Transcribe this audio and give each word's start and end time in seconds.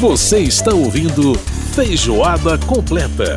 Você 0.00 0.40
está 0.40 0.74
ouvindo 0.74 1.34
Feijoada 1.74 2.58
Completa. 2.58 3.36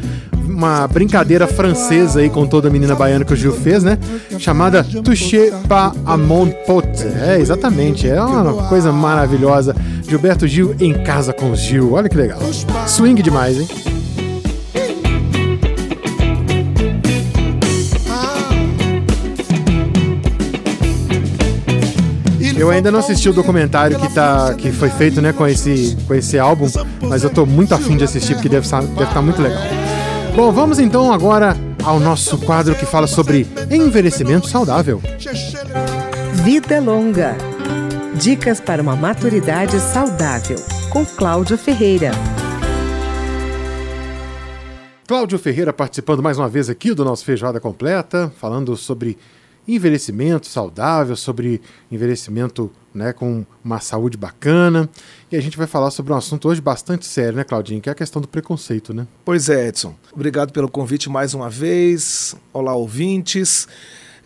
uma 0.46 0.86
brincadeira 0.86 1.48
francesa 1.48 2.20
aí 2.20 2.30
com 2.30 2.46
toda 2.46 2.70
menina 2.70 2.94
baiana 2.94 3.24
que 3.24 3.32
o 3.32 3.38
Gil 3.38 3.54
fez, 3.54 3.86
né? 3.86 3.98
Chamada 4.38 4.84
Touché 4.84 5.50
pas 5.66 5.94
à 6.06 6.18
mon 6.18 6.50
pote. 6.66 7.06
É, 7.26 7.40
exatamente. 7.40 8.06
É 8.06 8.22
uma 8.22 8.68
coisa 8.68 8.92
maravilhosa. 8.92 9.74
Gilberto 10.06 10.46
Gil 10.46 10.76
em 10.78 10.92
casa 11.06 11.32
com 11.32 11.52
o 11.52 11.56
Gil. 11.56 11.94
Olha 11.94 12.10
que 12.10 12.18
legal. 12.18 12.40
Swing 12.86 13.22
demais, 13.22 13.58
hein? 13.58 13.97
Eu 22.58 22.72
ainda 22.72 22.92
não 22.92 23.00
assisti 23.00 23.30
o 23.30 23.34
documentário 23.34 24.00
que, 24.00 24.12
tá, 24.12 24.54
que 24.56 24.72
foi 24.72 24.90
feito 24.90 25.22
né, 25.22 25.32
com, 25.32 25.46
esse, 25.46 25.96
com 26.08 26.16
esse 26.16 26.40
álbum, 26.40 26.68
mas 27.02 27.24
eu 27.24 27.30
tô 27.30 27.46
muito 27.46 27.76
afim 27.76 27.96
de 27.96 28.04
assistir 28.04 28.34
porque 28.34 28.50
deve 28.50 28.66
estar 28.66 28.82
deve 28.82 29.14
tá 29.14 29.22
muito 29.22 29.40
legal. 29.42 29.62
Bom, 30.36 30.52
vamos 30.52 30.80
então 30.80 31.14
agora 31.14 31.56
ao 31.84 32.00
nosso 32.00 32.38
quadro 32.40 32.74
que 32.74 32.86
fala 32.86 33.06
sobre 33.06 33.48
envelhecimento 33.70 34.48
saudável. 34.48 35.02
Vida 36.44 36.80
Longa. 36.80 37.36
Dicas 38.16 38.60
para 38.60 38.82
uma 38.82 38.96
maturidade 38.96 39.80
saudável, 39.80 40.58
com 40.90 41.06
Cláudio 41.06 41.58
Ferreira. 41.58 42.10
Cláudio 45.08 45.38
Ferreira 45.38 45.72
participando 45.72 46.24
mais 46.24 46.40
uma 46.40 46.50
vez 46.50 46.70
aqui 46.70 46.94
do 46.94 47.06
nosso 47.06 47.24
Feijoada 47.24 47.60
Completa, 47.60 48.32
falando 48.40 48.76
sobre 48.76 49.18
envelhecimento 49.68 50.48
saudável, 50.48 51.16
sobre 51.16 51.62
envelhecimento 51.92 52.72
né, 52.94 53.14
com 53.14 53.46
uma 53.64 53.80
saúde 53.80 54.18
bacana. 54.18 54.90
E 55.32 55.36
a 55.36 55.42
gente 55.42 55.58
vai 55.58 55.68
falar 55.68 55.92
sobre 55.92 56.14
um 56.14 56.16
assunto 56.16 56.48
hoje 56.48 56.62
bastante 56.62 57.06
sério, 57.06 57.38
né, 57.38 57.44
Claudinho? 57.44 57.82
Que 57.82 57.90
é 57.90 57.92
a 57.92 57.96
questão 57.96 58.22
do 58.22 58.28
preconceito, 58.28 58.94
né? 58.94 59.06
Pois 59.26 59.50
é, 59.50 59.68
Edson. 59.68 59.94
Obrigado 60.12 60.52
pelo 60.52 60.70
convite 60.70 61.10
mais 61.10 61.34
uma 61.34 61.50
vez. 61.50 62.36
Olá, 62.54 62.74
ouvintes. 62.74 63.68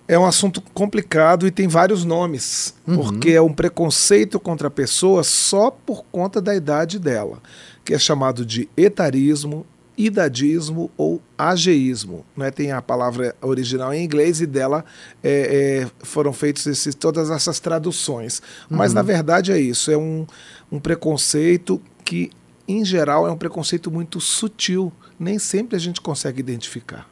É 0.07 0.17
um 0.17 0.25
assunto 0.25 0.61
complicado 0.73 1.47
e 1.47 1.51
tem 1.51 1.67
vários 1.67 2.03
nomes, 2.03 2.75
uhum. 2.85 2.97
porque 2.97 3.31
é 3.31 3.41
um 3.41 3.53
preconceito 3.53 4.39
contra 4.39 4.67
a 4.67 4.71
pessoa 4.71 5.23
só 5.23 5.71
por 5.71 6.03
conta 6.11 6.41
da 6.41 6.53
idade 6.53 6.99
dela, 6.99 7.41
que 7.85 7.93
é 7.93 7.99
chamado 7.99 8.45
de 8.45 8.67
etarismo, 8.75 9.65
idadismo 10.05 10.91
ou 10.97 11.21
ageísmo. 11.37 12.25
Né? 12.35 12.51
Tem 12.51 12.71
a 12.71 12.81
palavra 12.81 13.35
original 13.41 13.93
em 13.93 14.03
inglês 14.03 14.41
e 14.41 14.45
dela 14.45 14.83
é, 15.23 15.83
é, 15.83 16.05
foram 16.05 16.33
feitas 16.33 16.65
esses, 16.67 16.95
todas 16.95 17.29
essas 17.29 17.59
traduções. 17.59 18.41
Mas, 18.69 18.91
uhum. 18.91 18.95
na 18.95 19.01
verdade, 19.01 19.51
é 19.51 19.59
isso. 19.59 19.91
É 19.91 19.97
um, 19.97 20.25
um 20.71 20.79
preconceito 20.79 21.81
que, 22.03 22.31
em 22.67 22.83
geral, 22.83 23.27
é 23.27 23.31
um 23.31 23.37
preconceito 23.37 23.91
muito 23.91 24.19
sutil. 24.19 24.91
Nem 25.19 25.37
sempre 25.37 25.75
a 25.75 25.79
gente 25.79 26.01
consegue 26.01 26.39
identificar. 26.39 27.07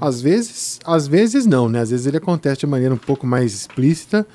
Às 0.00 0.20
vezes, 0.20 0.78
às 0.84 1.06
vezes 1.06 1.46
não, 1.46 1.68
né? 1.68 1.80
Às 1.80 1.90
vezes 1.90 2.06
ele 2.06 2.18
acontece 2.18 2.60
de 2.60 2.66
maneira 2.66 2.94
um 2.94 2.98
pouco 2.98 3.26
mais 3.26 3.54
explícita, 3.54 4.26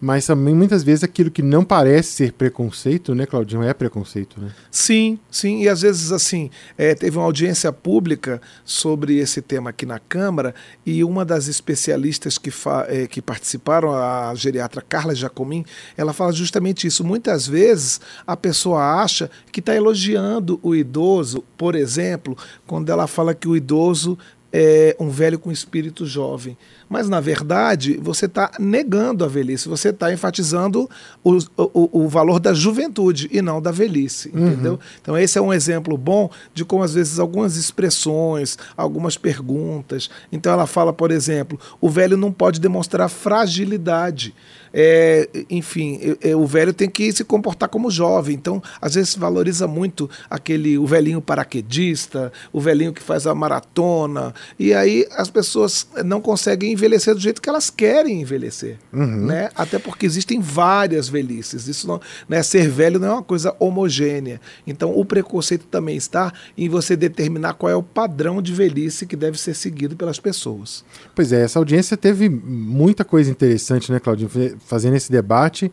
mas 0.00 0.26
também 0.26 0.54
muitas 0.54 0.82
vezes 0.82 1.04
aquilo 1.04 1.30
que 1.30 1.42
não 1.42 1.64
parece 1.64 2.12
ser 2.12 2.32
preconceito, 2.32 3.14
né, 3.14 3.26
Claudinho, 3.26 3.62
é 3.62 3.74
preconceito, 3.74 4.40
né? 4.40 4.50
Sim, 4.70 5.18
sim, 5.30 5.62
e 5.62 5.68
às 5.68 5.82
vezes 5.82 6.10
assim, 6.10 6.50
é, 6.78 6.94
teve 6.94 7.18
uma 7.18 7.24
audiência 7.24 7.70
pública 7.72 8.40
sobre 8.64 9.18
esse 9.18 9.42
tema 9.42 9.70
aqui 9.70 9.84
na 9.84 9.98
Câmara 9.98 10.54
e 10.86 11.04
uma 11.04 11.24
das 11.24 11.48
especialistas 11.48 12.38
que, 12.38 12.50
é, 12.88 13.06
que 13.06 13.20
participaram, 13.20 13.92
a 13.92 14.32
geriatra 14.34 14.80
Carla 14.80 15.14
Jacomim, 15.14 15.64
ela 15.96 16.12
fala 16.12 16.32
justamente 16.32 16.86
isso. 16.86 17.04
Muitas 17.04 17.46
vezes 17.46 18.00
a 18.26 18.36
pessoa 18.36 19.02
acha 19.02 19.30
que 19.52 19.60
está 19.60 19.74
elogiando 19.74 20.58
o 20.62 20.74
idoso, 20.74 21.44
por 21.58 21.74
exemplo, 21.74 22.36
quando 22.66 22.90
ela 22.90 23.06
fala 23.06 23.34
que 23.34 23.48
o 23.48 23.56
idoso 23.56 24.18
é 24.52 24.96
um 24.98 25.08
velho 25.08 25.38
com 25.38 25.52
espírito 25.52 26.04
jovem. 26.04 26.56
Mas, 26.88 27.08
na 27.08 27.20
verdade, 27.20 27.98
você 28.02 28.26
está 28.26 28.50
negando 28.58 29.24
a 29.24 29.28
velhice, 29.28 29.68
você 29.68 29.90
está 29.90 30.12
enfatizando 30.12 30.90
o, 31.22 31.38
o, 31.56 32.04
o, 32.04 32.08
valor 32.08 32.40
da 32.40 32.52
juventude 32.52 33.28
e 33.30 33.40
não 33.40 33.62
da 33.62 33.70
velhice, 33.70 34.30
uhum. 34.34 34.48
entendeu? 34.48 34.80
Então, 35.00 35.16
esse 35.16 35.38
é 35.38 35.40
um 35.40 35.52
exemplo 35.52 35.96
bom 35.96 36.28
de 36.52 36.64
como, 36.64 36.82
às 36.82 36.94
vezes, 36.94 37.20
algumas 37.20 37.56
expressões, 37.56 38.58
algumas 38.76 39.16
perguntas. 39.16 40.10
Então, 40.32 40.52
ela 40.52 40.66
fala, 40.66 40.92
por 40.92 41.12
exemplo, 41.12 41.58
o 41.80 41.88
velho 41.88 42.16
não 42.16 42.32
pode 42.32 42.60
demonstrar 42.60 43.08
fragilidade. 43.08 44.34
É, 44.72 45.28
enfim, 45.48 46.16
é, 46.20 46.34
o 46.34 46.46
velho 46.46 46.72
tem 46.72 46.88
que 46.88 47.12
se 47.12 47.24
comportar 47.24 47.68
como 47.68 47.90
jovem. 47.90 48.34
Então, 48.34 48.62
às 48.80 48.94
vezes 48.94 49.14
valoriza 49.14 49.66
muito 49.66 50.08
aquele 50.28 50.78
o 50.78 50.86
velhinho 50.86 51.20
paraquedista, 51.20 52.32
o 52.52 52.60
velhinho 52.60 52.92
que 52.92 53.02
faz 53.02 53.26
a 53.26 53.34
maratona. 53.34 54.34
E 54.58 54.72
aí 54.72 55.06
as 55.12 55.30
pessoas 55.30 55.86
não 56.04 56.20
conseguem 56.20 56.72
envelhecer 56.72 57.14
do 57.14 57.20
jeito 57.20 57.42
que 57.42 57.48
elas 57.48 57.70
querem 57.70 58.20
envelhecer, 58.20 58.78
uhum. 58.92 59.26
né? 59.26 59.50
Até 59.54 59.78
porque 59.78 60.06
existem 60.06 60.40
várias 60.40 61.08
velhices. 61.08 61.66
Isso 61.66 61.86
não, 61.86 62.00
né? 62.28 62.42
Ser 62.42 62.68
velho 62.68 62.98
não 62.98 63.08
é 63.08 63.12
uma 63.12 63.22
coisa 63.22 63.54
homogênea. 63.58 64.40
Então, 64.66 64.96
o 64.96 65.04
preconceito 65.04 65.66
também 65.66 65.96
está 65.96 66.32
em 66.56 66.68
você 66.68 66.96
determinar 66.96 67.54
qual 67.54 67.70
é 67.70 67.76
o 67.76 67.82
padrão 67.82 68.40
de 68.40 68.52
velhice 68.52 69.06
que 69.06 69.16
deve 69.16 69.38
ser 69.38 69.54
seguido 69.54 69.96
pelas 69.96 70.18
pessoas. 70.18 70.84
Pois 71.14 71.32
é, 71.32 71.42
essa 71.42 71.58
audiência 71.58 71.96
teve 71.96 72.28
muita 72.28 73.04
coisa 73.04 73.30
interessante, 73.30 73.90
né, 73.90 73.98
Claudinho, 73.98 74.30
fazendo 74.66 74.96
esse 74.96 75.10
debate. 75.10 75.66
O 75.66 75.72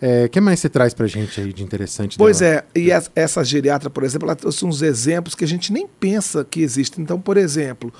é, 0.00 0.28
que 0.28 0.40
mais 0.40 0.60
você 0.60 0.68
traz 0.68 0.94
para 0.94 1.06
a 1.06 1.08
gente 1.08 1.40
aí 1.40 1.52
de 1.52 1.64
interessante? 1.64 2.16
Pois 2.16 2.38
dela? 2.38 2.64
é, 2.74 2.78
e 2.78 2.90
essa 3.16 3.44
geriatra, 3.44 3.90
por 3.90 4.04
exemplo, 4.04 4.26
ela 4.26 4.36
trouxe 4.36 4.64
uns 4.64 4.80
exemplos 4.80 5.34
que 5.34 5.44
a 5.44 5.48
gente 5.48 5.72
nem 5.72 5.88
pensa 5.88 6.46
que 6.48 6.60
existem. 6.60 7.02
Então, 7.02 7.20
por 7.20 7.36
exemplo, 7.36 7.92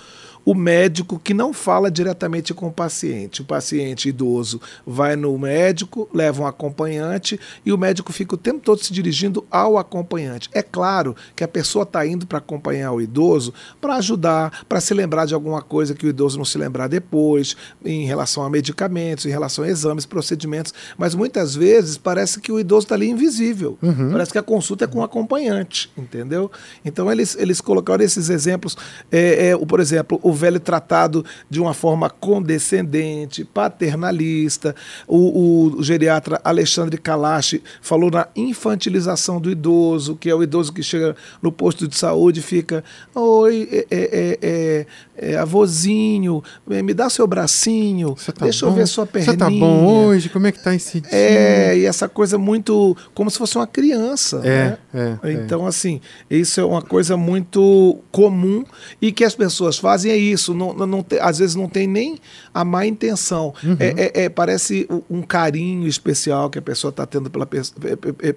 o 0.49 0.55
médico 0.55 1.21
que 1.23 1.35
não 1.35 1.53
fala 1.53 1.91
diretamente 1.91 2.55
com 2.55 2.69
o 2.69 2.73
paciente. 2.73 3.43
O 3.43 3.45
paciente 3.45 4.09
idoso 4.09 4.59
vai 4.87 5.15
no 5.15 5.37
médico, 5.39 6.09
leva 6.11 6.43
um 6.43 6.47
acompanhante 6.47 7.39
e 7.67 7.71
o 7.71 7.77
médico 7.77 8.15
fica 8.15 8.35
o 8.35 8.39
tempo 8.39 8.61
todo 8.61 8.83
se 8.83 8.91
dirigindo 8.91 9.45
ao 9.51 9.77
acompanhante. 9.77 10.49
É 10.55 10.63
claro 10.63 11.15
que 11.37 11.45
a 11.45 11.49
pessoa 11.49 11.83
está 11.83 12.07
indo 12.07 12.27
para 12.27 12.39
acompanhar 12.39 12.93
o 12.93 13.03
idoso 13.03 13.53
para 13.79 13.97
ajudar, 13.97 14.65
para 14.67 14.81
se 14.81 14.95
lembrar 14.95 15.27
de 15.27 15.35
alguma 15.35 15.61
coisa 15.61 15.95
que 15.95 16.06
o 16.06 16.09
idoso 16.09 16.39
não 16.39 16.47
se 16.47 16.56
lembrar 16.56 16.89
depois, 16.89 17.55
em 17.85 18.06
relação 18.06 18.43
a 18.43 18.49
medicamentos, 18.49 19.27
em 19.27 19.31
relação 19.31 19.65
a 19.65 19.69
exames, 19.69 20.06
procedimentos. 20.06 20.73
Mas 20.97 21.15
muitas 21.15 21.55
vezes 21.55 21.99
parece 21.99 22.41
que 22.41 22.51
o 22.51 22.59
idoso 22.59 22.87
está 22.87 22.94
ali 22.94 23.11
invisível. 23.11 23.77
Uhum. 23.83 24.12
Parece 24.12 24.33
que 24.33 24.39
a 24.39 24.43
consulta 24.43 24.87
é 24.87 24.89
com 24.89 25.01
o 25.01 25.03
acompanhante, 25.03 25.93
entendeu? 25.94 26.51
Então 26.83 27.12
eles, 27.12 27.37
eles 27.39 27.61
colocaram 27.61 28.03
esses 28.03 28.31
exemplos. 28.31 28.79
É, 29.12 29.51
é, 29.51 29.56
por 29.59 29.79
exemplo, 29.79 30.19
o 30.23 30.38
velho 30.38 30.61
tratado 30.61 31.25
de 31.50 31.61
uma 31.61 31.75
forma 31.75 32.08
condescendente, 32.08 33.44
paternalista. 33.44 34.75
O, 35.06 35.76
o 35.76 35.82
geriatra 35.82 36.40
Alexandre 36.43 36.96
Kalash 36.96 37.61
falou 37.82 38.11
na 38.11 38.29
infantilização 38.35 39.40
do 39.40 39.50
idoso, 39.50 40.17
que 40.17 40.31
é 40.31 40.35
o 40.35 40.43
idoso 40.43 40.73
que 40.73 40.82
chega 40.82 41.14
no 41.43 41.52
posto 41.52 41.87
de 41.87 41.96
saúde 41.96 42.40
e 42.40 42.43
fica: 42.43 42.82
Oi, 43.14 43.69
é, 43.70 43.87
é, 43.90 44.38
é, 44.40 44.87
é 45.20 45.37
avôzinho, 45.37 46.43
me 46.67 46.94
dá 46.94 47.11
seu 47.11 47.26
bracinho, 47.26 48.15
tá 48.15 48.44
deixa 48.44 48.65
bom? 48.65 48.73
eu 48.73 48.76
ver 48.76 48.87
sua 48.87 49.05
perninha. 49.05 49.32
Você 49.32 49.37
tá 49.37 49.50
bom 49.50 49.87
hoje? 49.87 50.29
Como 50.29 50.47
é 50.47 50.53
que 50.53 50.62
tá 50.62 50.75
esse 50.75 51.00
dia? 51.00 51.11
É, 51.12 51.76
e 51.76 51.85
essa 51.85 52.09
coisa 52.09 52.38
muito. 52.38 52.97
como 53.15 53.31
se 53.31 53.37
fosse 53.37 53.56
uma 53.56 53.67
criança. 53.67 54.41
É, 54.44 54.79
né? 54.93 55.19
é, 55.23 55.32
então, 55.32 55.67
assim, 55.67 56.00
isso 56.31 56.61
é 56.61 56.65
uma 56.65 56.81
coisa 56.81 57.17
muito 57.17 57.99
comum 58.12 58.65
e 59.03 59.11
que 59.11 59.25
as 59.25 59.35
pessoas 59.35 59.76
fazem 59.76 60.17
isso. 60.19 60.55
Não, 60.55 60.73
não 60.73 61.03
tem, 61.03 61.19
às 61.20 61.38
vezes 61.38 61.56
não 61.56 61.69
tem 61.69 61.87
nem 61.87 62.19
a 62.55 62.65
má 62.65 62.87
intenção. 62.87 63.53
Uhum. 63.62 63.76
É, 63.81 63.88
é, 63.88 64.25
é, 64.25 64.29
parece 64.29 64.88
um 65.11 65.23
carinho 65.23 65.87
especial 65.88 66.49
que 66.49 66.59
a 66.59 66.62
pessoa 66.62 66.91
está 66.91 67.05
tendo 67.05 67.29
pela, 67.29 67.49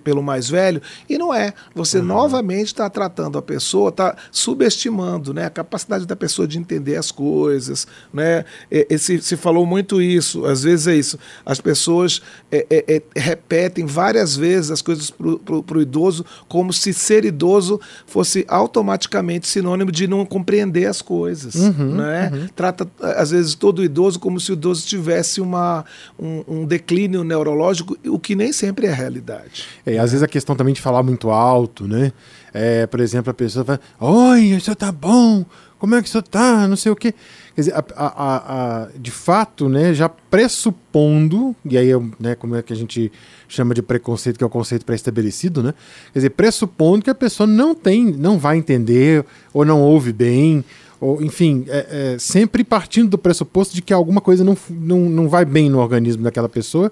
pelo 0.04 0.24
mais 0.24 0.50
velho. 0.50 0.82
E 1.08 1.18
não 1.18 1.34
é. 1.34 1.54
Você 1.76 2.00
uhum. 2.00 2.06
novamente 2.06 2.68
está 2.68 2.90
tratando 2.90 3.38
a 3.38 3.42
pessoa, 3.42 3.90
está 3.90 4.16
subestimando 4.32 5.34
né, 5.34 5.46
a 5.46 5.50
capacidade 5.50 6.06
da 6.06 6.16
pessoa 6.16 6.48
de 6.48 6.58
entender 6.58 6.71
as 6.98 7.12
coisas. 7.12 7.88
Né? 8.14 8.46
Esse, 8.70 9.22
se 9.22 9.38
falou 9.38 9.66
muito 9.66 10.02
isso, 10.02 10.46
às 10.46 10.64
vezes 10.64 10.88
é 10.88 10.96
isso. 10.96 11.18
As 11.46 11.60
pessoas 11.60 12.22
é, 12.52 12.66
é, 12.70 12.96
é 12.96 13.02
repetem 13.16 13.86
várias 13.86 14.36
vezes 14.36 14.72
as 14.72 14.82
coisas 14.82 15.10
para 15.12 15.78
o 15.78 15.82
idoso 15.82 16.26
como 16.48 16.72
se 16.74 16.94
ser 16.94 17.26
idoso 17.26 17.80
fosse 18.06 18.46
automaticamente 18.48 19.48
sinônimo 19.48 19.92
de 19.92 20.08
não 20.08 20.26
compreender 20.26 20.86
as 20.86 21.02
coisas. 21.02 21.56
Uhum, 21.56 21.96
né? 21.96 22.32
Uhum. 22.34 22.48
Trata, 22.56 22.88
às 23.02 23.32
vezes, 23.32 23.56
todo 23.56 23.80
o 23.80 23.84
idoso 23.84 24.20
como 24.20 24.40
se 24.40 24.52
o 24.52 24.54
idoso 24.54 24.86
tivesse 24.86 25.42
uma, 25.42 25.86
um, 26.20 26.44
um 26.48 26.66
declínio 26.66 27.24
neurológico, 27.24 27.98
o 28.06 28.20
que 28.20 28.36
nem 28.36 28.52
sempre 28.52 28.88
é 28.88 28.92
a 28.92 28.96
realidade. 28.96 29.66
É, 29.86 29.98
às 29.98 30.12
vezes 30.12 30.24
a 30.24 30.28
questão 30.28 30.56
também 30.56 30.74
de 30.74 30.82
falar 30.82 31.04
muito 31.04 31.30
alto, 31.30 31.88
né? 31.88 32.12
É, 32.54 32.86
por 32.86 33.00
exemplo, 33.00 33.32
a 33.32 33.34
pessoa 33.34 33.64
fala, 33.64 33.80
oi, 34.00 34.42
isso 34.42 34.76
tá 34.76 34.92
bom, 34.92 35.46
como 35.82 35.96
é 35.96 36.02
que 36.02 36.08
isso 36.08 36.22
tá, 36.22 36.68
não 36.68 36.76
sei 36.76 36.92
o 36.92 36.96
quê. 36.96 37.12
Quer 37.56 37.62
dizer, 37.62 37.74
a, 37.74 37.84
a, 37.96 38.84
a, 38.84 38.88
de 38.96 39.10
fato, 39.10 39.68
né, 39.68 39.96
já 39.96 40.08
pressupondo, 40.08 41.56
e 41.66 41.76
aí 41.76 41.90
né, 42.20 42.36
como 42.36 42.56
é 42.56 42.62
que 42.62 42.72
a 42.72 42.76
gente 42.76 43.12
chama 43.48 43.74
de 43.74 43.82
preconceito, 43.82 44.38
que 44.38 44.44
é 44.44 44.48
o 44.48 44.50
conceito 44.50 44.86
pré-estabelecido, 44.86 45.64
né? 45.64 45.74
Quer 46.14 46.20
dizer, 46.20 46.30
pressupondo 46.30 47.04
que 47.04 47.10
a 47.10 47.16
pessoa 47.16 47.48
não 47.48 47.74
tem, 47.74 48.06
não 48.06 48.38
vai 48.38 48.60
entender, 48.60 49.26
ou 49.52 49.66
não 49.66 49.82
ouve 49.82 50.14
bem, 50.14 50.64
ou 51.00 51.20
enfim, 51.20 51.66
é, 51.68 52.14
é, 52.14 52.20
sempre 52.20 52.64
partindo 52.64 53.10
do 53.10 53.18
pressuposto 53.18 53.74
de 53.74 53.82
que 53.82 53.92
alguma 53.92 54.22
coisa 54.22 54.44
não, 54.44 54.56
não, 54.70 55.10
não 55.10 55.28
vai 55.28 55.46
bem 55.46 55.68
no 55.68 55.80
organismo 55.80 56.22
daquela 56.22 56.48
pessoa, 56.48 56.92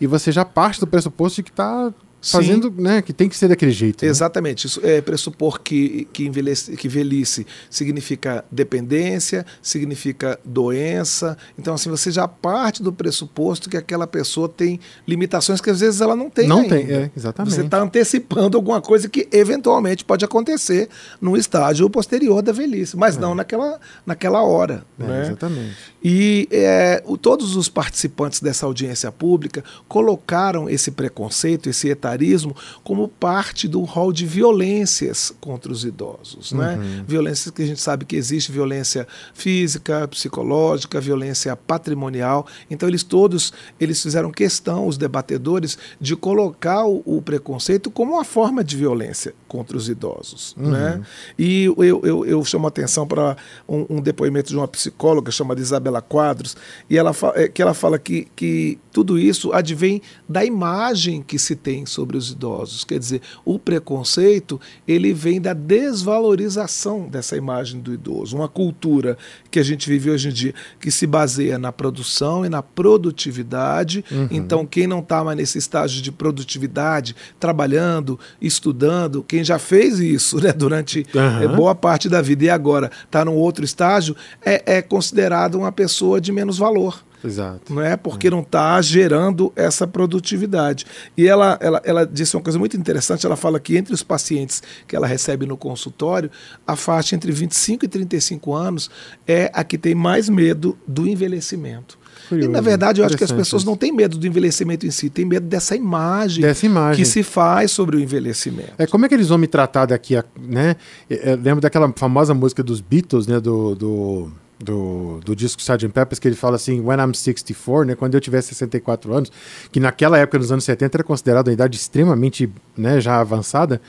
e 0.00 0.06
você 0.06 0.32
já 0.32 0.46
parte 0.46 0.80
do 0.80 0.86
pressuposto 0.86 1.36
de 1.36 1.42
que 1.42 1.50
está 1.50 1.92
fazendo, 2.22 2.68
Sim. 2.68 2.82
né, 2.82 3.02
que 3.02 3.12
tem 3.12 3.28
que 3.28 3.36
ser 3.36 3.48
daquele 3.48 3.72
jeito. 3.72 4.04
Né? 4.04 4.10
Exatamente. 4.10 4.66
Né? 4.66 4.68
Isso 4.68 4.80
é 4.84 5.00
pressupor 5.00 5.60
que, 5.60 6.06
que, 6.12 6.26
envelhece, 6.26 6.76
que 6.76 6.88
velhice 6.88 7.46
significa 7.68 8.44
dependência, 8.50 9.46
significa 9.62 10.38
doença. 10.44 11.36
Então, 11.58 11.74
assim, 11.74 11.88
você 11.88 12.10
já 12.10 12.28
parte 12.28 12.82
do 12.82 12.92
pressuposto 12.92 13.70
que 13.70 13.76
aquela 13.76 14.06
pessoa 14.06 14.48
tem 14.48 14.80
limitações 15.06 15.60
que 15.60 15.70
às 15.70 15.80
vezes 15.80 16.00
ela 16.00 16.14
não 16.14 16.28
tem. 16.28 16.46
Não 16.46 16.60
ainda. 16.60 16.76
tem, 16.76 16.90
é, 16.90 17.10
exatamente. 17.16 17.54
Você 17.54 17.62
está 17.62 17.80
antecipando 17.80 18.56
alguma 18.56 18.80
coisa 18.80 19.08
que 19.08 19.28
eventualmente 19.32 20.04
pode 20.04 20.24
acontecer 20.24 20.88
no 21.20 21.36
estágio 21.36 21.88
posterior 21.88 22.42
da 22.42 22.52
velhice, 22.52 22.96
mas 22.96 23.16
é. 23.16 23.20
não 23.20 23.34
naquela, 23.34 23.80
naquela 24.04 24.42
hora. 24.42 24.84
É, 24.98 25.04
né? 25.04 25.22
Exatamente. 25.22 25.76
E 26.02 26.48
é, 26.50 27.02
o, 27.06 27.16
todos 27.16 27.56
os 27.56 27.68
participantes 27.68 28.40
dessa 28.40 28.66
audiência 28.66 29.12
pública 29.12 29.62
colocaram 29.88 30.68
esse 30.68 30.90
preconceito, 30.90 31.68
esse 31.68 31.88
etarismo 32.10 32.54
como 32.82 33.08
parte 33.08 33.68
do 33.68 33.82
rol 33.82 34.12
de 34.12 34.26
violências 34.26 35.32
contra 35.40 35.72
os 35.72 35.84
idosos. 35.84 36.52
Né? 36.52 36.74
Uhum. 36.74 36.80
Né? 36.80 37.04
Violências 37.06 37.52
que 37.54 37.62
a 37.62 37.66
gente 37.66 37.80
sabe 37.80 38.04
que 38.04 38.16
existe 38.16 38.52
violência 38.52 39.06
física, 39.32 40.06
psicológica, 40.08 41.00
violência 41.00 41.54
patrimonial. 41.56 42.46
Então 42.70 42.88
eles 42.88 43.02
todos 43.02 43.52
eles 43.78 44.02
fizeram 44.02 44.30
questão, 44.30 44.86
os 44.86 44.96
debatedores, 44.96 45.78
de 46.00 46.16
colocar 46.16 46.84
o, 46.84 47.02
o 47.04 47.22
preconceito 47.22 47.90
como 47.90 48.14
uma 48.14 48.24
forma 48.24 48.62
de 48.62 48.76
violência 48.76 49.34
contra 49.48 49.76
os 49.76 49.88
idosos. 49.88 50.54
Uhum. 50.56 50.70
Né? 50.70 51.02
E 51.38 51.64
eu, 51.64 52.00
eu, 52.04 52.26
eu 52.26 52.44
chamo 52.44 52.66
atenção 52.66 53.06
para 53.06 53.36
um, 53.68 53.86
um, 53.96 54.00
depoimento 54.00 54.50
de 54.50 54.56
uma 54.56 54.68
psicóloga 54.68 55.30
chamada 55.30 55.60
Isabela 55.60 56.02
Quadros, 56.02 56.56
e 56.88 56.96
ela, 56.96 57.12
é, 57.34 57.48
que 57.48 57.62
ela 57.62 57.74
fala 57.74 57.98
que, 57.98 58.28
que 58.36 58.78
tudo 58.92 59.18
isso 59.18 59.52
advém 59.52 60.02
da 60.28 60.44
imagem 60.44 61.22
que 61.22 61.38
se 61.38 61.54
tem 61.56 61.86
sobre 62.00 62.16
os 62.16 62.30
idosos. 62.30 62.82
Quer 62.82 62.98
dizer, 62.98 63.20
o 63.44 63.58
preconceito 63.58 64.58
ele 64.88 65.12
vem 65.12 65.38
da 65.38 65.52
desvalorização 65.52 67.06
dessa 67.06 67.36
imagem 67.36 67.78
do 67.78 67.92
idoso. 67.92 68.36
Uma 68.36 68.48
cultura 68.48 69.18
que 69.50 69.58
a 69.58 69.62
gente 69.62 69.86
vive 69.88 70.10
hoje 70.10 70.30
em 70.30 70.32
dia 70.32 70.54
que 70.80 70.90
se 70.90 71.06
baseia 71.06 71.58
na 71.58 71.70
produção 71.70 72.46
e 72.46 72.48
na 72.48 72.62
produtividade. 72.62 74.02
Uhum. 74.10 74.28
Então, 74.30 74.64
quem 74.64 74.86
não 74.86 75.00
está 75.00 75.22
mais 75.22 75.36
nesse 75.36 75.58
estágio 75.58 76.00
de 76.00 76.10
produtividade, 76.10 77.14
trabalhando, 77.38 78.18
estudando, 78.40 79.22
quem 79.22 79.44
já 79.44 79.58
fez 79.58 79.98
isso 79.98 80.40
né, 80.40 80.52
durante 80.54 81.06
uhum. 81.14 81.54
boa 81.54 81.74
parte 81.74 82.08
da 82.08 82.22
vida 82.22 82.44
e 82.44 82.50
agora 82.50 82.90
está 83.04 83.26
num 83.26 83.34
outro 83.34 83.62
estágio, 83.62 84.16
é, 84.42 84.78
é 84.78 84.82
considerado 84.82 85.56
uma 85.56 85.70
pessoa 85.70 86.18
de 86.18 86.32
menos 86.32 86.56
valor. 86.56 87.09
Exato. 87.24 87.72
Não 87.72 87.82
é 87.82 87.96
porque 87.96 88.28
é. 88.28 88.30
não 88.30 88.40
está 88.40 88.80
gerando 88.80 89.52
essa 89.54 89.86
produtividade. 89.86 90.86
E 91.16 91.28
ela, 91.28 91.58
ela, 91.60 91.80
ela 91.84 92.06
disse 92.06 92.36
uma 92.36 92.42
coisa 92.42 92.58
muito 92.58 92.76
interessante. 92.76 93.26
Ela 93.26 93.36
fala 93.36 93.60
que 93.60 93.76
entre 93.76 93.92
os 93.92 94.02
pacientes 94.02 94.62
que 94.86 94.96
ela 94.96 95.06
recebe 95.06 95.46
no 95.46 95.56
consultório, 95.56 96.30
a 96.66 96.76
faixa 96.76 97.14
entre 97.14 97.30
25 97.30 97.84
e 97.84 97.88
35 97.88 98.54
anos 98.54 98.90
é 99.26 99.50
a 99.52 99.62
que 99.62 99.76
tem 99.76 99.94
mais 99.94 100.28
medo 100.28 100.78
do 100.86 101.06
envelhecimento. 101.06 101.98
Curioso, 102.28 102.50
e 102.50 102.52
na 102.52 102.60
verdade 102.60 103.00
eu 103.00 103.06
acho 103.06 103.16
que 103.16 103.24
as 103.24 103.32
pessoas 103.32 103.64
não 103.64 103.76
têm 103.76 103.92
medo 103.92 104.18
do 104.18 104.26
envelhecimento 104.26 104.86
em 104.86 104.90
si, 104.90 105.10
têm 105.10 105.24
medo 105.24 105.46
dessa 105.46 105.74
imagem, 105.74 106.42
dessa 106.42 106.66
imagem 106.66 107.02
que 107.02 107.08
se 107.08 107.22
faz 107.22 107.70
sobre 107.70 107.96
o 107.96 108.00
envelhecimento. 108.00 108.72
É 108.78 108.86
como 108.86 109.04
é 109.04 109.08
que 109.08 109.14
eles 109.14 109.28
vão 109.28 109.38
me 109.38 109.46
tratar 109.46 109.86
daqui, 109.86 110.16
a, 110.16 110.24
né? 110.38 110.76
Eu 111.08 111.36
lembro 111.36 111.60
daquela 111.60 111.92
famosa 111.96 112.34
música 112.34 112.62
dos 112.62 112.80
Beatles, 112.80 113.26
né? 113.26 113.40
Do, 113.40 113.74
do 113.74 114.32
do, 114.62 115.20
do 115.24 115.34
disco 115.34 115.60
Sgt. 115.60 115.88
Peppers, 115.88 116.18
que 116.18 116.28
ele 116.28 116.36
fala 116.36 116.56
assim, 116.56 116.80
When 116.80 116.98
I'm 116.98 117.14
64, 117.14 117.86
né, 117.86 117.94
quando 117.94 118.14
eu 118.14 118.20
tiver 118.20 118.42
64 118.42 119.12
anos, 119.12 119.32
que 119.72 119.80
naquela 119.80 120.18
época, 120.18 120.38
nos 120.38 120.52
anos 120.52 120.64
70, 120.64 120.98
era 120.98 121.04
considerada 121.04 121.50
uma 121.50 121.54
idade 121.54 121.76
extremamente 121.76 122.50
né, 122.76 123.00
já 123.00 123.18
avançada, 123.20 123.80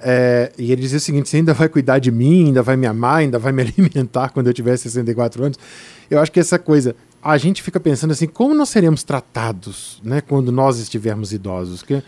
é, 0.00 0.52
e 0.56 0.70
ele 0.70 0.82
dizia 0.82 0.98
o 0.98 1.00
seguinte, 1.00 1.28
você 1.28 1.38
ainda 1.38 1.54
vai 1.54 1.68
cuidar 1.68 1.98
de 1.98 2.10
mim, 2.10 2.46
ainda 2.46 2.62
vai 2.62 2.76
me 2.76 2.86
amar, 2.86 3.16
ainda 3.16 3.38
vai 3.38 3.52
me 3.52 3.62
alimentar 3.76 4.30
quando 4.30 4.48
eu 4.48 4.54
tiver 4.54 4.76
64 4.76 5.44
anos. 5.44 5.58
Eu 6.10 6.20
acho 6.20 6.30
que 6.30 6.40
essa 6.40 6.58
coisa, 6.58 6.94
a 7.22 7.36
gente 7.36 7.62
fica 7.62 7.78
pensando 7.78 8.12
assim, 8.12 8.26
como 8.26 8.54
nós 8.54 8.68
seremos 8.68 9.02
tratados 9.02 10.00
né, 10.02 10.20
quando 10.20 10.50
nós 10.52 10.78
estivermos 10.78 11.32
idosos? 11.32 11.82
Que 11.82 12.02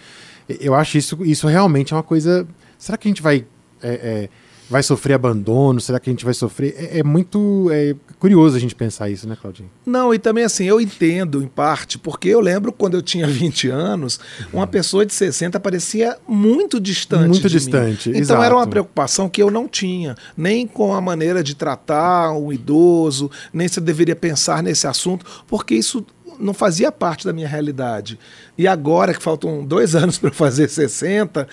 eu 0.60 0.74
acho 0.74 0.98
isso, 0.98 1.18
isso 1.24 1.46
realmente 1.46 1.92
é 1.92 1.96
uma 1.96 2.02
coisa... 2.02 2.46
Será 2.78 2.98
que 2.98 3.08
a 3.08 3.10
gente 3.10 3.22
vai... 3.22 3.44
É, 3.82 3.88
é, 3.88 4.28
vai 4.70 4.84
sofrer 4.84 5.14
abandono? 5.14 5.80
Será 5.80 5.98
que 5.98 6.08
a 6.08 6.12
gente 6.12 6.24
vai 6.24 6.32
sofrer? 6.32 6.74
É, 6.78 7.00
é, 7.00 7.02
muito 7.02 7.68
é 7.72 7.94
curioso 8.20 8.56
a 8.56 8.60
gente 8.60 8.74
pensar 8.74 9.10
isso, 9.10 9.28
né, 9.28 9.36
Claudinho? 9.38 9.68
Não, 9.84 10.14
e 10.14 10.18
também 10.18 10.44
assim, 10.44 10.64
eu 10.64 10.80
entendo 10.80 11.42
em 11.42 11.48
parte, 11.48 11.98
porque 11.98 12.28
eu 12.28 12.40
lembro 12.40 12.72
quando 12.72 12.94
eu 12.94 13.02
tinha 13.02 13.26
20 13.28 13.68
anos, 13.68 14.20
uma 14.52 14.66
pessoa 14.66 15.04
de 15.04 15.12
60 15.12 15.58
parecia 15.58 16.16
muito 16.28 16.80
distante. 16.80 17.28
Muito 17.28 17.48
distante. 17.48 18.10
Mim. 18.10 18.18
Então 18.18 18.36
exato. 18.36 18.42
era 18.44 18.54
uma 18.54 18.66
preocupação 18.66 19.28
que 19.28 19.42
eu 19.42 19.50
não 19.50 19.66
tinha, 19.66 20.14
nem 20.36 20.66
com 20.66 20.94
a 20.94 21.00
maneira 21.00 21.42
de 21.42 21.56
tratar 21.56 22.32
um 22.32 22.52
idoso, 22.52 23.28
nem 23.52 23.66
se 23.66 23.80
eu 23.80 23.84
deveria 23.84 24.14
pensar 24.14 24.62
nesse 24.62 24.86
assunto, 24.86 25.26
porque 25.48 25.74
isso 25.74 26.06
não 26.40 26.54
fazia 26.54 26.90
parte 26.90 27.24
da 27.26 27.32
minha 27.32 27.48
realidade. 27.48 28.18
E 28.56 28.66
agora 28.66 29.14
que 29.14 29.22
faltam 29.22 29.64
dois 29.64 29.94
anos 29.96 30.18
para 30.18 30.30
eu 30.30 30.34
fazer 30.34 30.68
60, 30.68 31.46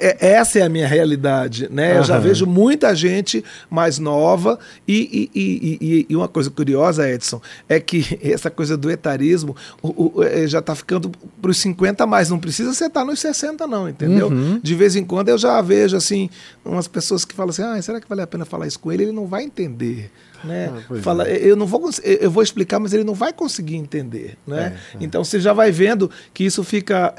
é, 0.00 0.32
essa 0.32 0.58
é 0.58 0.62
a 0.62 0.68
minha 0.68 0.86
realidade. 0.86 1.68
Né? 1.70 1.92
Uhum. 1.92 1.98
Eu 1.98 2.04
já 2.04 2.18
vejo 2.18 2.46
muita 2.46 2.94
gente 2.94 3.44
mais 3.70 3.98
nova. 3.98 4.58
E, 4.86 5.30
e, 5.34 5.78
e, 5.80 6.06
e, 6.08 6.16
uma 6.16 6.28
coisa 6.28 6.50
curiosa, 6.50 7.08
Edson, 7.08 7.40
é 7.68 7.78
que 7.80 8.18
essa 8.22 8.50
coisa 8.50 8.76
do 8.76 8.90
etarismo 8.90 9.56
o, 9.82 10.18
o, 10.18 10.22
é, 10.22 10.46
já 10.46 10.58
está 10.58 10.74
ficando 10.74 11.10
para 11.40 11.50
os 11.50 11.58
50 11.58 12.06
mais. 12.06 12.30
Não 12.30 12.38
precisa 12.38 12.72
você 12.72 12.86
estar 12.86 13.00
tá 13.00 13.06
nos 13.06 13.20
60, 13.20 13.66
não, 13.66 13.88
entendeu? 13.88 14.28
Uhum. 14.28 14.60
De 14.62 14.74
vez 14.74 14.96
em 14.96 15.04
quando 15.04 15.28
eu 15.28 15.38
já 15.38 15.60
vejo 15.60 15.96
assim 15.96 16.28
umas 16.64 16.88
pessoas 16.88 17.24
que 17.24 17.34
falam 17.34 17.50
assim: 17.50 17.62
ah, 17.62 17.80
será 17.80 18.00
que 18.00 18.08
vale 18.08 18.22
a 18.22 18.26
pena 18.26 18.44
falar 18.44 18.66
isso 18.66 18.78
com 18.78 18.90
ele? 18.90 19.04
Ele 19.04 19.12
não 19.12 19.26
vai 19.26 19.44
entender. 19.44 20.10
Né? 20.44 20.72
Ah, 20.90 20.94
Fala, 21.00 21.28
é. 21.28 21.36
eu 21.36 21.56
não 21.56 21.66
vou 21.66 21.90
eu 22.02 22.30
vou 22.30 22.42
explicar, 22.42 22.78
mas 22.78 22.92
ele 22.92 23.04
não 23.04 23.14
vai 23.14 23.32
conseguir 23.32 23.76
entender. 23.76 24.36
Né? 24.46 24.78
É, 24.94 24.96
é. 24.96 25.04
Então 25.04 25.24
você 25.24 25.40
já 25.40 25.52
vai 25.52 25.70
vendo 25.70 26.10
que 26.32 26.44
isso 26.44 26.62
fica 26.64 27.14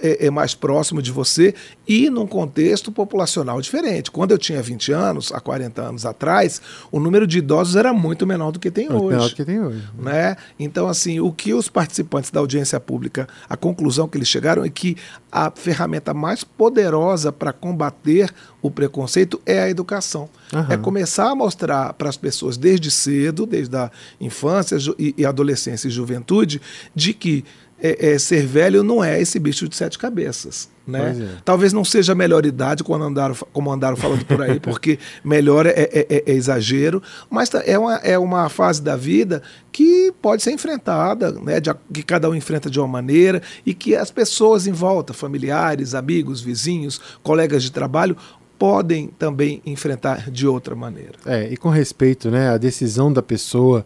é, 0.00 0.26
é 0.26 0.30
mais 0.30 0.54
próximo 0.54 1.00
de 1.02 1.10
você 1.10 1.54
e 1.86 2.10
num 2.10 2.26
contexto 2.26 2.92
populacional 2.92 3.60
diferente. 3.60 4.10
Quando 4.10 4.32
eu 4.32 4.38
tinha 4.38 4.62
20 4.62 4.92
anos, 4.92 5.32
há 5.32 5.40
40 5.40 5.82
anos 5.82 6.06
atrás, 6.06 6.60
o 6.90 7.00
número 7.00 7.26
de 7.26 7.38
idosos 7.38 7.76
era 7.76 7.92
muito 7.92 8.26
menor 8.26 8.50
do 8.50 8.58
que 8.58 8.70
tem 8.70 8.88
muito 8.88 9.04
hoje. 9.04 9.16
Menor 9.16 9.28
do 9.28 9.34
que 9.34 9.44
tem 9.44 9.60
hoje. 9.60 9.82
Né? 9.98 10.36
Então, 10.58 10.88
assim, 10.88 11.20
o 11.20 11.32
que 11.32 11.54
os 11.54 11.68
participantes 11.68 12.30
da 12.30 12.40
audiência 12.40 12.78
pública, 12.78 13.26
a 13.48 13.56
conclusão 13.56 14.08
que 14.08 14.18
eles 14.18 14.28
chegaram 14.28 14.64
é 14.64 14.68
que 14.68 14.96
a 15.30 15.50
ferramenta 15.50 16.14
mais 16.14 16.42
poderosa 16.42 17.30
para 17.30 17.52
combater 17.52 18.32
o 18.62 18.70
preconceito 18.70 19.40
é 19.46 19.62
a 19.62 19.70
educação. 19.70 20.28
Uhum. 20.52 20.66
É 20.68 20.76
começar 20.76 21.30
a 21.30 21.34
mostrar 21.34 21.92
para 21.92 22.08
as 22.08 22.16
pessoas 22.16 22.56
desde 22.56 22.90
cedo, 22.90 23.46
desde 23.46 23.76
a 23.76 23.90
infância 24.20 24.76
e 24.98 25.24
adolescência 25.24 25.88
e 25.88 25.90
juventude, 25.90 26.60
de 26.94 27.12
que 27.12 27.44
é, 27.82 28.10
é, 28.12 28.18
ser 28.18 28.46
velho 28.46 28.82
não 28.82 29.02
é 29.02 29.20
esse 29.20 29.38
bicho 29.38 29.68
de 29.68 29.76
sete 29.76 29.98
cabeças. 29.98 30.68
Né? 30.86 31.14
É. 31.20 31.36
Talvez 31.44 31.72
não 31.72 31.84
seja 31.84 32.12
a 32.12 32.14
melhor 32.14 32.46
idade, 32.46 32.82
quando 32.82 33.04
andaram, 33.04 33.34
como 33.52 33.70
andaram 33.70 33.96
falando 33.96 34.24
por 34.24 34.40
aí, 34.40 34.58
porque 34.60 34.98
melhor 35.22 35.66
é, 35.66 35.70
é- 35.70 36.06
é- 36.08 36.22
é 36.26 36.32
exagero, 36.32 37.02
mas 37.28 37.50
tá- 37.50 37.62
é 37.66 37.78
uma, 37.78 37.96
é 37.96 38.18
uma 38.18 38.48
fase 38.48 38.80
da 38.80 38.96
vida 38.96 39.42
que 39.70 40.12
pode 40.22 40.42
ser 40.42 40.50
enfrentada, 40.52 41.32
né? 41.32 41.60
de 41.60 41.70
que 41.92 42.02
cada 42.02 42.28
um 42.30 42.34
enfrenta 42.34 42.70
de 42.70 42.78
uma 42.80 42.88
maneira 42.88 43.42
e 43.66 43.74
que 43.74 43.94
as 43.94 44.10
pessoas 44.10 44.66
em 44.66 44.72
volta, 44.72 45.12
familiares, 45.12 45.94
amigos, 45.94 46.40
vizinhos, 46.40 46.98
colegas 47.22 47.62
de 47.62 47.70
trabalho, 47.70 48.16
podem 48.58 49.08
também 49.18 49.62
enfrentar 49.64 50.30
de 50.30 50.46
outra 50.46 50.74
maneira. 50.74 51.12
É, 51.26 51.48
e 51.52 51.56
com 51.56 51.68
respeito, 51.68 52.30
né, 52.30 52.48
a 52.48 52.56
decisão 52.56 53.12
da 53.12 53.22
pessoa, 53.22 53.84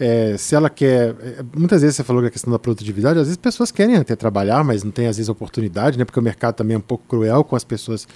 é, 0.00 0.36
se 0.38 0.54
ela 0.54 0.68
quer. 0.70 1.14
é, 1.20 1.44
muitas 1.54 1.82
vezes 1.82 1.96
você 1.96 2.02
falou 2.02 2.22
da 2.22 2.30
questão 2.30 2.50
da 2.52 2.58
produtividade, 2.58 3.18
às 3.18 3.26
vezes 3.26 3.36
pessoas 3.36 3.70
querem 3.70 3.96
até 3.96 4.16
trabalhar, 4.16 4.64
mas 4.64 4.82
não 4.82 4.90
tem 4.90 5.06
às 5.06 5.18
vezes 5.18 5.28
oportunidade, 5.28 5.98
né? 5.98 6.04
Porque 6.04 6.18
o 6.18 6.22
mercado 6.22 6.54
também 6.56 6.74
é 6.74 6.78
um 6.78 6.82
pouco 6.82 7.04
cruel 7.06 7.44
com 7.44 7.54
as 7.54 7.62
pessoas 7.64 8.08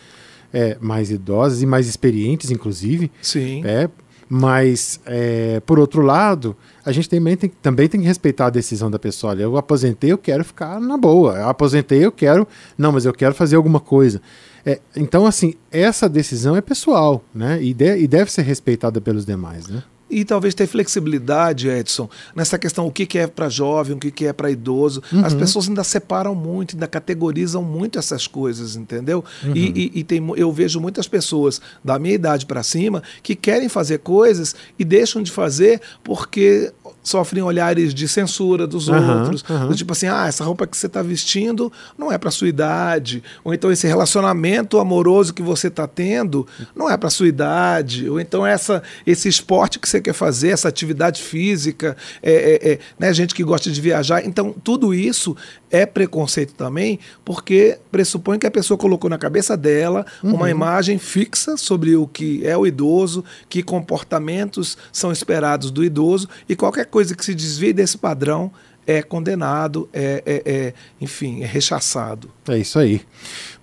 é, 0.53 0.77
mais 0.81 1.11
idosas 1.11 1.63
e 1.63 1.67
mais 1.67 1.87
experientes, 1.87 2.51
inclusive. 2.51 3.11
Sim. 3.23 3.63
É, 3.65 3.89
mas, 4.29 4.99
é, 5.05 5.61
por 5.67 5.79
outro 5.79 6.01
lado, 6.01 6.57
a 6.85 6.91
gente 6.91 7.09
também 7.09 7.37
tem, 7.37 7.51
também 7.63 7.89
tem 7.89 8.01
que 8.01 8.07
respeitar 8.07 8.47
a 8.47 8.51
decisão 8.51 8.91
da 8.91 8.99
pessoa. 8.99 9.33
Olha, 9.33 9.43
eu 9.43 9.57
aposentei, 9.57 10.11
eu 10.11 10.19
quero 10.19 10.43
ficar 10.45 10.81
na 10.81 10.97
boa. 10.97 11.35
Eu 11.37 11.49
aposentei, 11.51 12.05
eu 12.05 12.11
quero. 12.11 12.49
Não, 12.79 12.91
mas 12.91 13.05
eu 13.05 13.13
quero 13.13 13.35
fazer 13.35 13.57
alguma 13.57 13.81
coisa. 13.81 14.23
É, 14.65 14.81
então, 14.97 15.27
assim, 15.27 15.53
essa 15.71 16.09
decisão 16.09 16.57
é 16.57 16.63
pessoal, 16.63 17.23
né? 17.35 17.63
E, 17.63 17.75
de- 17.75 17.99
e 17.99 18.09
deve 18.09 18.33
ser 18.33 18.43
respeitada 18.43 18.99
pelos 19.01 19.27
demais, 19.27 19.67
né? 19.69 19.83
E 20.11 20.25
talvez 20.25 20.55
ter 20.55 20.67
flexibilidade, 20.67 21.69
Edson, 21.69 22.09
nessa 22.37 22.59
questão 22.59 22.87
o 22.87 22.93
que, 22.93 23.07
que 23.07 23.19
é 23.19 23.27
para 23.27 23.49
jovem, 23.49 23.97
o 23.97 23.99
que, 23.99 24.11
que 24.11 24.27
é 24.27 24.33
para 24.33 24.51
idoso. 24.51 25.03
Uhum. 25.13 25.25
As 25.25 25.33
pessoas 25.35 25.69
ainda 25.69 25.83
separam 25.83 26.35
muito, 26.35 26.77
ainda 26.77 26.87
categorizam 26.87 27.63
muito 27.63 27.99
essas 27.99 28.27
coisas, 28.27 28.77
entendeu? 28.77 29.25
Uhum. 29.43 29.57
E, 29.57 29.91
e- 29.95 30.01
e 30.01 30.05
tem, 30.05 30.23
eu 30.37 30.53
vejo 30.53 30.79
muitas 30.81 31.09
pessoas 31.09 31.61
da 31.83 31.99
minha 31.99 32.15
idade 32.15 32.45
para 32.47 32.63
cima 32.63 33.03
que 33.23 33.35
querem 33.35 33.69
fazer 33.69 33.99
coisas 33.99 34.55
e 34.79 34.85
deixam 34.85 35.23
de 35.23 35.33
fazer 35.33 35.81
porque 36.03 36.73
sofrem 37.05 37.43
olhares 37.43 37.95
de 37.95 38.09
censura 38.09 38.67
dos 38.67 38.89
Aham, 38.89 39.21
outros. 39.21 39.45
aham. 39.49 39.69
Do 39.69 39.77
tipo 39.77 39.93
assim, 39.93 40.09
ah, 40.09 40.27
essa 40.27 40.43
roupa 40.43 40.67
que 40.67 40.77
você 40.77 40.87
está 40.87 41.03
vestindo 41.03 41.73
não 41.97 42.11
é 42.11 42.19
para 42.19 42.31
sua 42.31 42.49
idade. 42.49 43.23
Ou 43.45 43.55
então 43.55 43.71
esse 43.71 43.87
relacionamento 43.87 44.79
amoroso 44.79 45.33
que 45.33 45.43
você 45.43 45.69
está 45.69 45.87
tendo 45.87 46.47
não 46.75 46.91
é 46.91 46.97
para 46.97 47.11
sua 47.11 47.29
idade. 47.29 48.09
Ou 48.09 48.19
então 48.19 48.45
essa, 48.45 48.83
esse 49.07 49.29
esporte 49.29 49.79
que 49.79 49.89
você 49.89 50.01
quer 50.01 50.15
fazer, 50.15 50.49
essa 50.49 50.69
atividade 50.69 51.23
física, 51.23 51.97
é, 52.23 52.33
é, 52.33 52.73
é, 52.73 52.79
né, 52.99 53.13
gente 53.13 53.35
que 53.35 53.45
gosta 53.45 53.71
de 53.71 53.81
viajar. 53.81 54.25
Então, 54.25 54.55
tudo 54.65 54.95
isso 54.95 55.37
é 55.71 55.85
preconceito 55.85 56.55
também, 56.55 56.99
porque 57.25 57.79
pressupõe 57.91 58.39
que 58.39 58.47
a 58.47 58.51
pessoa 58.51 58.79
colocou 58.79 59.11
na 59.11 59.19
cabeça 59.19 59.57
dela 59.57 60.07
uma 60.23 60.49
imagem 60.49 60.99
fixa 60.99 61.57
sobre 61.57 61.97
o 61.97 62.07
que 62.07 62.47
é 62.47 62.57
o 62.57 62.67
idoso, 62.67 63.25
que 63.49 63.63
comportamentos 63.63 64.79
são 64.93 65.11
esperados 65.11 65.71
do 65.71 65.85
idoso, 65.85 66.29
e 66.49 66.55
qualquer 66.55 66.87
coisa 66.95 67.13
que 67.17 67.25
se 67.25 67.35
desvie 67.35 67.73
desse 67.73 67.99
padrão 67.99 68.53
é 68.87 69.03
condenado, 69.03 69.89
é, 69.93 70.23
é- 70.27 70.43
é, 70.45 70.75
enfim, 71.01 71.43
é 71.43 71.47
rechaçado. 71.47 72.31
É 72.47 72.59
isso 72.59 72.79
aí. 72.79 73.01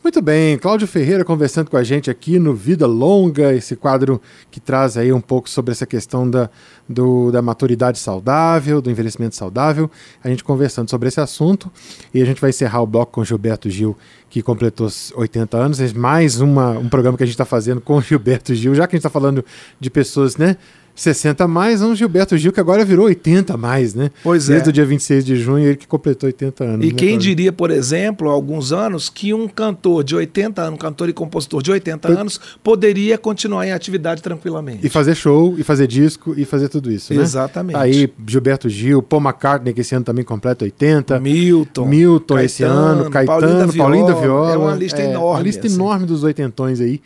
Muito 0.03 0.19
bem, 0.21 0.57
Cláudio 0.57 0.88
Ferreira 0.88 1.23
conversando 1.23 1.69
com 1.69 1.77
a 1.77 1.83
gente 1.83 2.09
aqui 2.09 2.39
no 2.39 2.53
Vida 2.55 2.88
Longa, 2.88 3.53
esse 3.53 3.75
quadro 3.75 4.19
que 4.50 4.59
traz 4.59 4.97
aí 4.97 5.13
um 5.13 5.21
pouco 5.21 5.47
sobre 5.47 5.71
essa 5.73 5.85
questão 5.85 6.27
da, 6.29 6.50
do- 6.89 7.31
da 7.31 7.39
maturidade 7.41 8.00
saudável, 8.00 8.81
do 8.81 8.89
envelhecimento 8.91 9.35
saudável. 9.35 9.89
A 10.23 10.27
gente 10.27 10.43
conversando 10.43 10.89
sobre 10.89 11.07
esse 11.07 11.21
assunto 11.21 11.71
e 12.13 12.19
a 12.21 12.25
gente 12.25 12.41
vai 12.41 12.50
encerrar 12.50 12.81
o 12.81 12.88
bloco 12.88 13.11
com 13.13 13.23
Gilberto 13.23 13.69
Gil, 13.69 13.95
que 14.27 14.41
completou 14.41 14.88
os 14.88 15.13
80 15.15 15.55
anos. 15.55 15.79
É 15.79 15.93
mais 15.93 16.41
uma, 16.41 16.71
um 16.71 16.89
programa 16.89 17.15
que 17.15 17.23
a 17.23 17.27
gente 17.27 17.35
está 17.35 17.45
fazendo 17.45 17.79
com 17.79 18.01
Gilberto 18.01 18.55
Gil, 18.55 18.73
já 18.73 18.88
que 18.88 18.95
a 18.95 18.97
gente 18.97 19.05
está 19.05 19.09
falando 19.11 19.45
de 19.79 19.89
pessoas, 19.91 20.35
né? 20.35 20.57
60 20.95 21.43
a 21.43 21.48
mais, 21.48 21.81
um 21.81 21.95
Gilberto 21.95 22.38
Gil 22.38 22.51
que 22.51 22.60
agora 22.60 22.83
virou 22.86 23.05
80 23.05 23.53
a 23.53 23.57
mais, 23.57 23.93
né? 23.93 24.12
Pois 24.24 24.50
é. 24.50 24.53
Desde 24.53 24.69
o 24.69 24.74
dia 24.74 24.86
26 24.86 25.25
de 25.25 25.36
junho, 25.36 25.65
ele 25.65 25.77
que 25.77 25.88
completou 25.88 26.27
80 26.27 26.63
anos. 26.63 26.86
E 26.86 26.89
né, 26.89 26.93
quem 26.95 27.17
diria, 27.17 27.51
por 27.51 27.71
exemplo, 27.71 28.29
há 28.29 28.33
alguns 28.33 28.71
anos, 28.71 29.10
que 29.10 29.33
um 29.33 29.48
cantor 29.48 30.03
de 30.03 30.15
80 30.15 30.62
anos, 30.62 30.74
um 30.74 30.77
cantor 30.77 31.10
e 31.10 31.13
compositor 31.13 31.62
de 31.62 31.71
80 31.71 32.07
anos, 32.19 32.39
poderia 32.63 33.17
continuar 33.17 33.65
em 33.65 33.71
atividade 33.71 34.21
tranquilamente. 34.21 34.86
E 34.86 34.89
fazer 34.89 35.15
show, 35.15 35.55
e 35.57 35.63
fazer 35.63 35.88
disco, 35.88 36.33
e 36.38 36.45
fazer 36.45 36.69
tudo 36.69 36.91
isso, 36.91 37.13
né? 37.13 37.21
Exatamente. 37.21 37.77
Aí, 37.77 38.12
Gilberto 38.27 38.69
Gil, 38.69 39.01
Paul 39.01 39.21
McCartney, 39.21 39.74
que 39.74 39.81
esse 39.81 39.95
ano 39.95 40.05
também 40.05 40.24
completa 40.24 40.65
80. 40.65 41.19
Milton, 41.19 41.86
Milton 41.86 42.39
esse 42.39 42.63
ano, 42.63 43.10
Caetano, 43.10 43.74
Paulinho 43.74 44.07
da 44.07 44.13
Viola. 44.13 44.53
É 44.53 44.57
uma 44.57 44.75
lista 44.75 45.01
enorme. 45.01 45.39
Uma 45.39 45.43
lista 45.43 45.67
assim. 45.67 45.75
enorme 45.75 46.05
dos 46.05 46.24
oitentões 46.24 46.79
aí, 46.79 47.01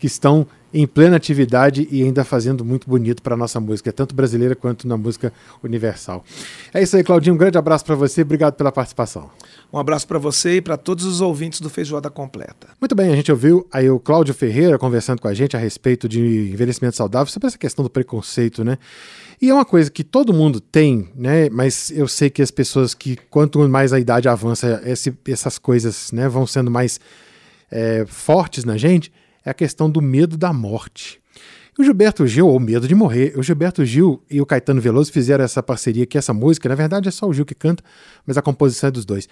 que 0.00 0.06
estão 0.06 0.46
em 0.72 0.86
plena 0.86 1.16
atividade 1.16 1.86
e 1.90 2.00
ainda 2.02 2.24
fazendo 2.24 2.64
muito 2.64 2.88
bonito 2.88 3.20
para 3.22 3.36
nossa 3.36 3.58
música, 3.58 3.92
tanto 3.92 4.14
brasileira 4.14 4.54
quanto 4.54 4.86
na 4.86 4.96
música 4.96 5.32
universal. 5.64 6.24
É 6.72 6.80
isso 6.80 6.96
aí, 6.96 7.02
Claudinho. 7.02 7.34
Um 7.34 7.38
grande 7.38 7.58
abraço 7.58 7.84
para 7.84 7.96
você. 7.96 8.22
Obrigado 8.22 8.54
pela 8.54 8.70
participação. 8.70 9.28
Um 9.72 9.78
abraço 9.78 10.06
para 10.06 10.16
você 10.18 10.56
e 10.56 10.60
para 10.60 10.76
todos 10.76 11.04
os 11.04 11.20
ouvintes 11.20 11.60
do 11.60 11.68
Feijoada 11.68 12.08
Completa. 12.08 12.68
Muito 12.80 12.94
bem, 12.94 13.12
a 13.12 13.16
gente 13.16 13.32
ouviu 13.32 13.66
aí 13.72 13.90
o 13.90 13.98
Cláudio 13.98 14.32
Ferreira 14.32 14.78
conversando 14.78 15.20
com 15.20 15.26
a 15.26 15.34
gente 15.34 15.56
a 15.56 15.60
respeito 15.60 16.08
de 16.08 16.20
envelhecimento 16.52 16.96
saudável, 16.96 17.30
sobre 17.32 17.48
essa 17.48 17.58
questão 17.58 17.82
do 17.82 17.90
preconceito, 17.90 18.62
né? 18.64 18.78
E 19.42 19.50
é 19.50 19.54
uma 19.54 19.64
coisa 19.64 19.90
que 19.90 20.04
todo 20.04 20.32
mundo 20.32 20.60
tem, 20.60 21.08
né? 21.16 21.50
Mas 21.50 21.90
eu 21.90 22.06
sei 22.06 22.30
que 22.30 22.42
as 22.42 22.50
pessoas 22.52 22.94
que, 22.94 23.16
quanto 23.28 23.58
mais 23.68 23.92
a 23.92 23.98
idade 23.98 24.28
avança, 24.28 24.80
esse- 24.84 25.12
essas 25.26 25.58
coisas 25.58 26.12
né, 26.12 26.28
vão 26.28 26.46
sendo 26.46 26.70
mais 26.70 27.00
é, 27.72 28.04
fortes 28.06 28.64
na 28.64 28.76
gente, 28.76 29.12
é 29.44 29.50
a 29.50 29.54
questão 29.54 29.90
do 29.90 30.00
medo 30.00 30.36
da 30.36 30.52
morte. 30.52 31.20
O 31.78 31.84
Gilberto 31.84 32.26
Gil, 32.26 32.46
ou 32.46 32.60
medo 32.60 32.86
de 32.86 32.94
morrer, 32.94 33.32
o 33.36 33.42
Gilberto 33.42 33.84
Gil 33.84 34.22
e 34.30 34.40
o 34.40 34.44
Caetano 34.44 34.80
Veloso 34.80 35.10
fizeram 35.10 35.44
essa 35.44 35.62
parceria 35.62 36.04
que 36.04 36.18
essa 36.18 36.34
música, 36.34 36.68
na 36.68 36.74
verdade 36.74 37.08
é 37.08 37.10
só 37.10 37.26
o 37.26 37.32
Gil 37.32 37.46
que 37.46 37.54
canta, 37.54 37.82
mas 38.26 38.36
a 38.36 38.42
composição 38.42 38.88
é 38.88 38.90
dos 38.90 39.04
dois. 39.04 39.28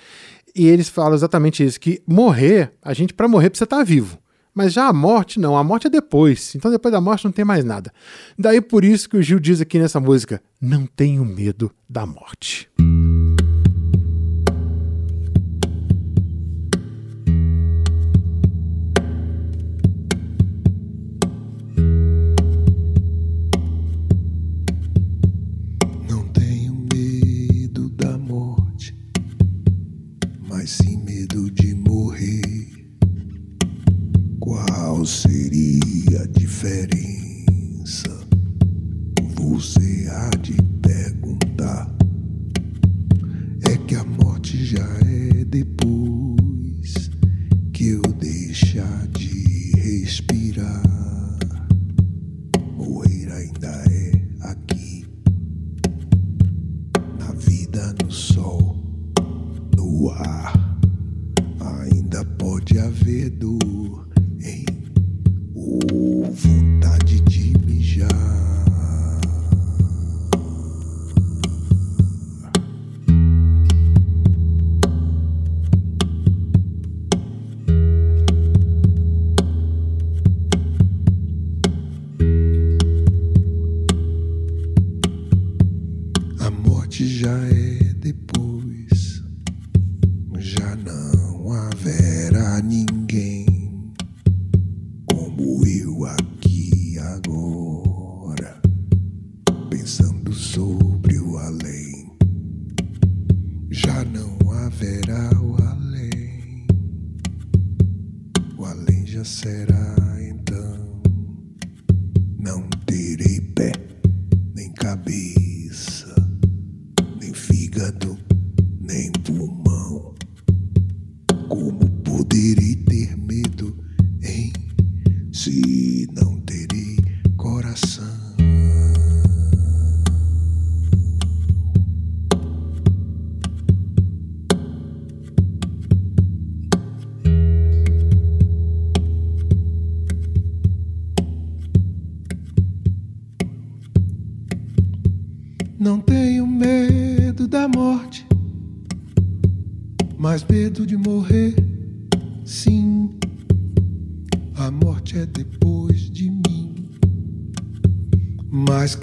E 0.54 0.66
eles 0.66 0.88
falam 0.88 1.14
exatamente 1.14 1.62
isso, 1.64 1.78
que 1.78 2.00
morrer, 2.06 2.72
a 2.82 2.94
gente 2.94 3.12
para 3.12 3.28
morrer 3.28 3.50
precisa 3.50 3.64
estar 3.64 3.84
vivo. 3.84 4.18
Mas 4.54 4.72
já 4.72 4.88
a 4.88 4.92
morte 4.92 5.38
não, 5.38 5.56
a 5.56 5.62
morte 5.62 5.86
é 5.86 5.90
depois. 5.90 6.54
Então 6.54 6.70
depois 6.70 6.90
da 6.90 7.00
morte 7.00 7.24
não 7.24 7.32
tem 7.32 7.44
mais 7.44 7.64
nada. 7.64 7.92
Daí 8.36 8.60
por 8.60 8.84
isso 8.84 9.08
que 9.08 9.16
o 9.16 9.22
Gil 9.22 9.38
diz 9.38 9.60
aqui 9.60 9.78
nessa 9.78 10.00
música: 10.00 10.42
não 10.60 10.86
tenho 10.86 11.24
medo 11.24 11.70
da 11.88 12.06
morte. 12.06 12.68
Ainda 61.60 62.24
pode 62.38 62.78
haver 62.78 63.30
dor 63.30 64.08
em 64.40 64.64
ou 65.54 66.17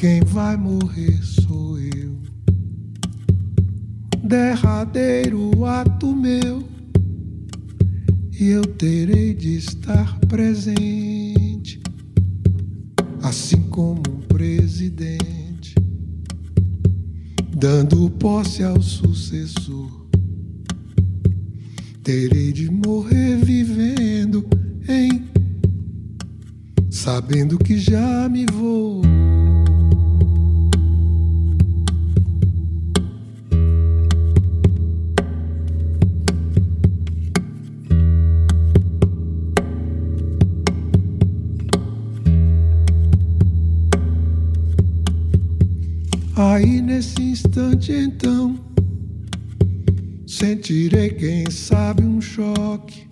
quem 0.05 0.21
vai 0.21 0.55
morrer 0.55 1.19
sou 1.23 1.79
eu. 1.79 2.15
Derradeiro 4.23 5.65
ato 5.65 6.15
meu, 6.15 6.63
e 8.39 8.49
eu 8.49 8.63
terei 8.63 9.33
de 9.33 9.57
estar 9.57 10.19
presente, 10.27 11.81
assim 13.23 13.63
como 13.63 14.03
um 14.07 14.21
presidente 14.27 15.73
dando 17.57 18.07
posse 18.11 18.61
ao 18.61 18.79
sucessor. 18.83 20.05
Terei 22.03 22.53
de 22.53 22.69
morrer 22.69 23.37
vivendo 23.43 24.45
em 24.87 25.25
sabendo 26.91 27.57
que 27.57 27.79
já 27.79 28.29
me 28.29 28.45
vou. 28.45 29.01
Aí 46.55 46.81
nesse 46.81 47.21
instante 47.21 47.91
então 47.91 48.57
sentirei 50.25 51.09
quem 51.09 51.51
sabe 51.51 52.01
um 52.01 52.21
choque, 52.21 53.05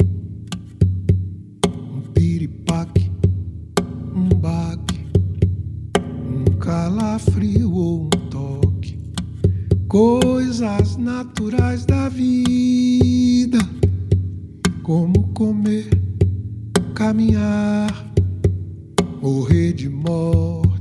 um 1.68 2.00
piripaque, 2.14 3.12
um 4.16 4.30
baque, 4.30 5.06
um 6.26 6.58
calafrio 6.58 7.70
ou 7.70 8.06
um 8.06 8.10
toque, 8.30 8.98
coisas 9.90 10.96
naturais 10.96 11.86
da 11.86 12.08
vida, 12.08 13.60
como 14.84 15.28
comer, 15.34 15.90
caminhar, 16.96 18.10
morrer 19.22 19.74
de 19.74 19.90
morte 19.90 20.73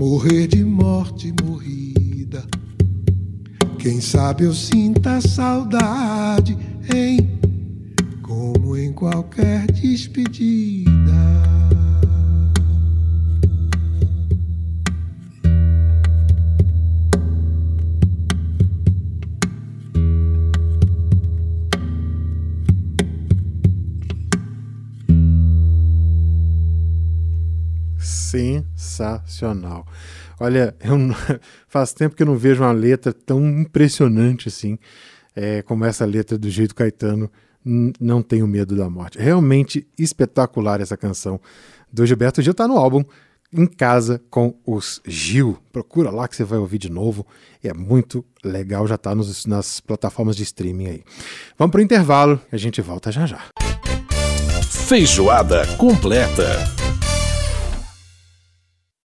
morrer 0.00 0.46
de 0.46 0.64
morte 0.64 1.30
morrida. 1.44 2.42
Quem 3.78 4.00
sabe 4.00 4.44
eu 4.44 4.54
sinta 4.54 5.20
saudade, 5.20 6.56
hein? 6.94 7.38
Como 8.22 8.78
em 8.78 8.94
qualquer 8.94 9.70
despedida. 9.70 10.89
Sensacional. 28.00 29.86
Olha, 30.38 30.74
eu 30.80 30.96
faz 31.68 31.92
tempo 31.92 32.14
que 32.16 32.22
eu 32.22 32.26
não 32.26 32.36
vejo 32.36 32.62
uma 32.62 32.72
letra 32.72 33.12
tão 33.12 33.46
impressionante 33.60 34.48
assim, 34.48 34.78
é, 35.36 35.62
como 35.62 35.84
essa 35.84 36.04
letra 36.04 36.36
do 36.38 36.48
jeito 36.50 36.74
Caetano. 36.74 37.30
Não 38.00 38.22
tenho 38.22 38.46
medo 38.46 38.74
da 38.74 38.88
morte. 38.88 39.18
Realmente 39.18 39.86
espetacular 39.98 40.80
essa 40.80 40.96
canção 40.96 41.38
do 41.92 42.06
Gilberto 42.06 42.40
Gil. 42.40 42.54
Tá 42.54 42.66
no 42.66 42.78
álbum 42.78 43.04
Em 43.52 43.66
Casa 43.66 44.18
com 44.30 44.54
os 44.66 45.02
Gil. 45.06 45.58
Procura 45.70 46.10
lá 46.10 46.26
que 46.26 46.34
você 46.36 46.42
vai 46.44 46.58
ouvir 46.58 46.78
de 46.78 46.88
novo. 46.90 47.26
É 47.62 47.74
muito 47.74 48.24
legal, 48.42 48.86
já 48.86 48.96
tá 48.96 49.14
nos- 49.14 49.44
nas 49.44 49.78
plataformas 49.78 50.36
de 50.36 50.42
streaming 50.44 50.86
aí. 50.86 51.02
Vamos 51.58 51.70
pro 51.72 51.82
intervalo 51.82 52.40
a 52.50 52.56
gente 52.56 52.80
volta 52.80 53.12
já 53.12 53.26
já. 53.26 53.42
Feijoada 54.88 55.66
completa. 55.76 56.79